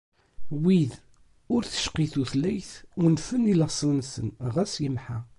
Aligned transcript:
Wid 0.63 0.93
ur 1.53 1.61
teqci 1.65 2.05
tutlayt, 2.13 2.71
unfen 3.03 3.49
i 3.51 3.55
laṣel-nsen 3.59 4.27
ɣas 4.53 4.73
yemḥa. 4.83 5.19